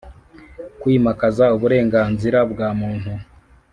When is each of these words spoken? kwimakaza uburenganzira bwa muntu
kwimakaza 0.81 1.45
uburenganzira 1.55 2.39
bwa 2.51 2.69
muntu 2.79 3.11